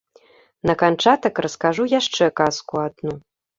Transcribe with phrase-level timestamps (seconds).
[0.69, 3.17] На канчатак раскажу яшчэ казку адну.